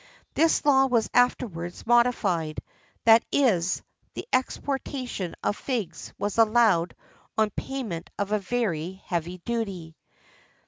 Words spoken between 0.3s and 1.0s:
50] This law